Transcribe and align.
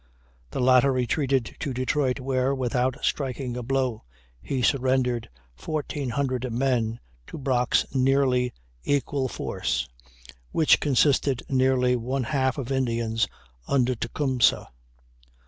The 0.49 0.59
latter 0.59 0.91
retreated 0.91 1.55
to 1.59 1.75
Detroit, 1.75 2.19
where, 2.19 2.55
without 2.55 2.97
striking 3.03 3.55
a 3.55 3.61
blow, 3.61 4.03
he 4.41 4.63
surrendered 4.63 5.29
1,400 5.63 6.51
men 6.51 6.99
to 7.27 7.37
Brock's 7.37 7.85
nearly 7.93 8.51
equal 8.83 9.27
force, 9.27 9.87
which 10.51 10.79
consisted 10.79 11.43
nearly 11.49 11.95
one 11.95 12.23
half 12.23 12.57
of 12.57 12.71
Indians 12.71 13.27
under 13.67 13.93
Tecumseh. 13.93 14.69